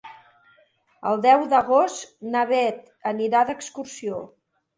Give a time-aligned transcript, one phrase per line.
[1.09, 4.25] El deu d'agost na Bet anirà d'excursió.